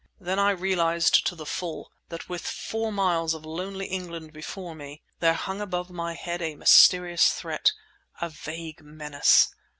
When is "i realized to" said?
0.39-1.35